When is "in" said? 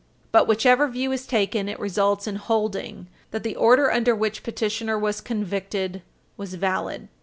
2.25-2.37